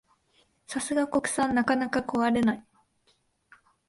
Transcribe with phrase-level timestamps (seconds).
[0.65, 2.65] さすが国産、なかなか壊れない